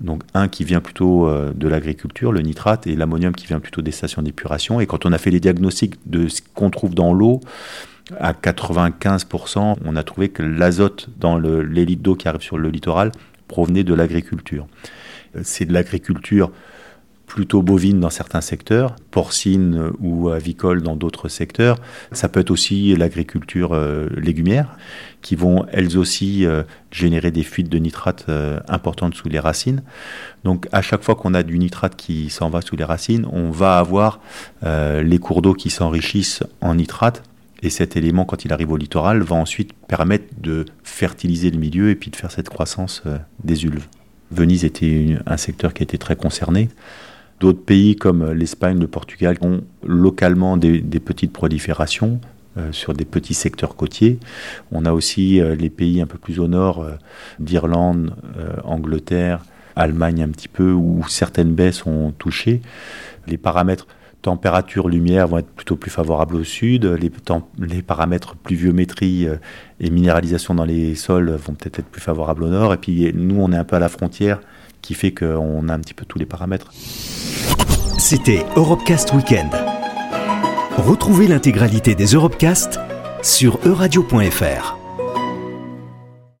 Donc 0.00 0.22
un 0.32 0.48
qui 0.48 0.64
vient 0.64 0.80
plutôt 0.80 1.28
euh, 1.28 1.52
de 1.54 1.68
l'agriculture, 1.68 2.32
le 2.32 2.40
nitrate, 2.40 2.86
et 2.86 2.96
l'ammonium 2.96 3.34
qui 3.34 3.46
vient 3.46 3.60
plutôt 3.60 3.82
des 3.82 3.92
stations 3.92 4.22
d'épuration. 4.22 4.80
Et 4.80 4.86
quand 4.86 5.04
on 5.04 5.12
a 5.12 5.18
fait 5.18 5.30
les 5.30 5.40
diagnostics 5.40 5.96
de 6.06 6.28
ce 6.28 6.40
qu'on 6.54 6.70
trouve 6.70 6.94
dans 6.94 7.12
l'eau, 7.12 7.40
à 8.18 8.32
95%, 8.32 9.76
on 9.84 9.96
a 9.96 10.02
trouvé 10.02 10.30
que 10.30 10.42
l'azote 10.42 11.08
dans 11.18 11.38
les 11.38 11.84
litres 11.84 12.02
d'eau 12.02 12.14
qui 12.14 12.28
arrivent 12.28 12.42
sur 12.42 12.58
le 12.58 12.70
littoral 12.70 13.12
provenait 13.48 13.84
de 13.84 13.94
l'agriculture. 13.94 14.66
C'est 15.42 15.64
de 15.64 15.72
l'agriculture 15.72 16.50
plutôt 17.34 17.62
bovine 17.62 17.98
dans 17.98 18.10
certains 18.10 18.40
secteurs, 18.40 18.94
porcine 19.10 19.90
ou 19.98 20.28
avicole 20.28 20.82
dans 20.82 20.94
d'autres 20.94 21.26
secteurs. 21.26 21.78
Ça 22.12 22.28
peut 22.28 22.38
être 22.38 22.52
aussi 22.52 22.94
l'agriculture 22.94 23.72
euh, 23.72 24.06
légumière, 24.16 24.76
qui 25.20 25.34
vont 25.34 25.66
elles 25.72 25.98
aussi 25.98 26.46
euh, 26.46 26.62
générer 26.92 27.32
des 27.32 27.42
fuites 27.42 27.68
de 27.68 27.78
nitrate 27.78 28.26
euh, 28.28 28.60
importantes 28.68 29.16
sous 29.16 29.28
les 29.28 29.40
racines. 29.40 29.82
Donc 30.44 30.68
à 30.70 30.80
chaque 30.80 31.02
fois 31.02 31.16
qu'on 31.16 31.34
a 31.34 31.42
du 31.42 31.58
nitrate 31.58 31.96
qui 31.96 32.30
s'en 32.30 32.50
va 32.50 32.60
sous 32.60 32.76
les 32.76 32.84
racines, 32.84 33.26
on 33.32 33.50
va 33.50 33.78
avoir 33.78 34.20
les 34.62 35.18
cours 35.18 35.42
d'eau 35.42 35.54
qui 35.54 35.70
s'enrichissent 35.70 36.44
en 36.60 36.76
nitrate. 36.76 37.24
Et 37.64 37.70
cet 37.70 37.96
élément, 37.96 38.24
quand 38.24 38.44
il 38.44 38.52
arrive 38.52 38.70
au 38.70 38.76
littoral, 38.76 39.22
va 39.22 39.34
ensuite 39.34 39.72
permettre 39.88 40.26
de 40.40 40.66
fertiliser 40.84 41.50
le 41.50 41.58
milieu 41.58 41.90
et 41.90 41.96
puis 41.96 42.12
de 42.12 42.16
faire 42.16 42.30
cette 42.30 42.48
croissance 42.48 43.02
des 43.42 43.64
ulves. 43.64 43.88
Venise 44.30 44.64
était 44.64 45.16
un 45.26 45.36
secteur 45.36 45.74
qui 45.74 45.82
était 45.82 45.98
très 45.98 46.14
concerné. 46.14 46.68
D'autres 47.44 47.62
pays 47.62 47.94
comme 47.94 48.32
l'Espagne, 48.32 48.80
le 48.80 48.86
Portugal 48.86 49.36
ont 49.42 49.60
localement 49.82 50.56
des, 50.56 50.80
petites 50.80 51.30
proliférations 51.30 52.18
euh, 52.56 52.72
sur 52.72 52.94
des 52.94 53.04
petits 53.04 53.34
secteurs 53.34 53.76
côtiers. 53.76 54.18
On 54.72 54.86
a 54.86 54.94
aussi 54.94 55.42
euh, 55.42 55.54
les 55.54 55.68
pays 55.68 56.00
un 56.00 56.06
peu 56.06 56.16
plus 56.16 56.40
au 56.40 56.48
nord 56.48 56.82
euh, 56.82 56.92
d'Irlande, 57.40 58.16
Angleterre, 58.64 59.44
Allemagne 59.76 60.22
un 60.22 60.30
petit 60.30 60.48
peu, 60.48 60.72
où 60.72 61.02
certaines 61.06 61.54
baies 61.54 61.72
sont 61.72 62.14
touchées. 62.16 62.62
Les 63.26 63.36
paramètres 63.36 63.88
température, 64.22 64.88
lumière 64.88 65.28
vont 65.28 65.36
être 65.36 65.50
plutôt 65.50 65.76
plus 65.76 65.90
favorables 65.90 66.36
au 66.36 66.44
sud. 66.44 66.86
Les, 66.86 67.12
les 67.58 67.82
paramètres 67.82 68.36
pluviométrie 68.36 69.28
et 69.80 69.90
minéralisation 69.90 70.54
dans 70.54 70.64
les 70.64 70.94
sols 70.94 71.32
vont 71.32 71.52
peut-être 71.52 71.80
être 71.80 71.88
plus 71.88 72.00
favorables 72.00 72.44
au 72.44 72.48
nord. 72.48 72.72
Et 72.72 72.78
puis 72.78 73.12
nous, 73.14 73.38
on 73.38 73.52
est 73.52 73.58
un 73.58 73.64
peu 73.64 73.76
à 73.76 73.80
la 73.80 73.90
frontière 73.90 74.40
qui 74.84 74.94
fait 74.94 75.12
qu'on 75.12 75.68
a 75.68 75.74
un 75.74 75.80
petit 75.80 75.94
peu 75.94 76.04
tous 76.04 76.18
les 76.18 76.26
paramètres. 76.26 76.70
C'était 77.98 78.44
Europecast 78.54 79.12
Weekend. 79.14 79.50
Retrouvez 80.76 81.26
l'intégralité 81.26 81.94
des 81.94 82.06
Europecast 82.06 82.78
sur 83.22 83.58
euradio.fr. 83.64 84.83